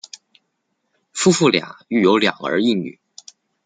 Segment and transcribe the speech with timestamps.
[1.13, 2.99] 夫妇俩育有两儿一女。